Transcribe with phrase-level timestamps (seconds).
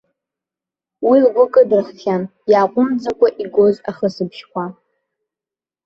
[1.07, 4.63] Уи лгәы кыдырххьан иааҟәымҵӡакәа игоз ахысыбжьқәа.